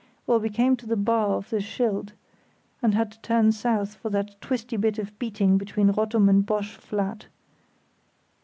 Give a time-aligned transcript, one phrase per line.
[0.25, 2.13] Well, we came to the bar of the Schild,
[2.81, 6.75] and had to turn south for that twisty bit of beating between Rottum and Bosch
[6.75, 7.27] Flat.